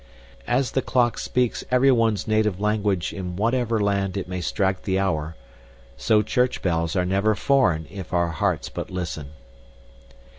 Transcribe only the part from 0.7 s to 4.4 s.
the clock speaks everyone's native language in whatever land it